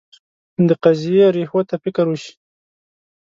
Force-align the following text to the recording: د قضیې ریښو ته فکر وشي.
د 0.67 0.69
قضیې 0.83 1.25
ریښو 1.35 1.61
ته 1.69 1.75
فکر 1.83 2.05
وشي. 2.09 2.33